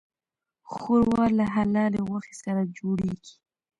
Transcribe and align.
ښوروا 0.73 1.25
له 1.37 1.45
حلالې 1.53 1.99
غوښې 2.07 2.33
سره 2.43 2.61
جوړیږي. 2.77 3.33